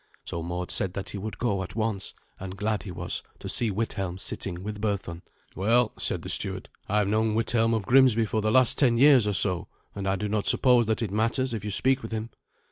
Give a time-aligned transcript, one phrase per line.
[0.25, 3.69] So Mord said that he would go at once; and glad he was to see
[3.69, 5.21] Withelm sitting with Berthun,
[5.55, 9.27] "Well," said the steward, "I have known Withelm of Grimsby for the last ten years
[9.27, 12.31] or so, and I do not suppose that it matters if you speak with him."